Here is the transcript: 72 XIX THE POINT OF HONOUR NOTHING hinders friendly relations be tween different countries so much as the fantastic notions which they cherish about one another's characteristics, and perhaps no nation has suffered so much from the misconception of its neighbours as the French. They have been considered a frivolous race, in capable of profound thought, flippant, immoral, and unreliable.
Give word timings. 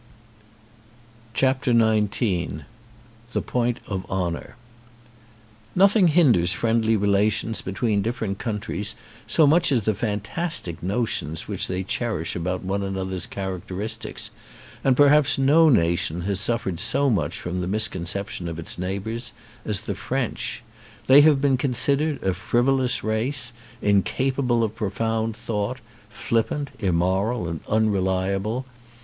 72 1.35 2.09
XIX 2.25 2.63
THE 3.33 3.41
POINT 3.43 3.81
OF 3.85 4.03
HONOUR 4.09 4.55
NOTHING 5.75 6.07
hinders 6.07 6.53
friendly 6.53 6.97
relations 6.97 7.61
be 7.61 7.71
tween 7.73 8.01
different 8.01 8.39
countries 8.39 8.95
so 9.27 9.45
much 9.45 9.71
as 9.71 9.81
the 9.81 9.93
fantastic 9.93 10.81
notions 10.81 11.47
which 11.47 11.67
they 11.67 11.83
cherish 11.83 12.35
about 12.35 12.63
one 12.63 12.81
another's 12.81 13.27
characteristics, 13.27 14.31
and 14.83 14.97
perhaps 14.97 15.37
no 15.37 15.69
nation 15.69 16.21
has 16.21 16.39
suffered 16.39 16.79
so 16.79 17.07
much 17.11 17.39
from 17.39 17.61
the 17.61 17.67
misconception 17.67 18.47
of 18.47 18.57
its 18.57 18.79
neighbours 18.79 19.33
as 19.63 19.81
the 19.81 19.93
French. 19.93 20.63
They 21.05 21.21
have 21.21 21.39
been 21.39 21.57
considered 21.57 22.23
a 22.23 22.33
frivolous 22.33 23.03
race, 23.03 23.53
in 23.83 24.01
capable 24.01 24.63
of 24.63 24.73
profound 24.73 25.37
thought, 25.37 25.79
flippant, 26.09 26.71
immoral, 26.79 27.47
and 27.47 27.59
unreliable. 27.69 28.65